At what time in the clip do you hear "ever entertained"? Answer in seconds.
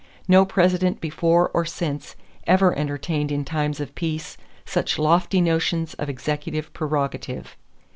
2.47-3.31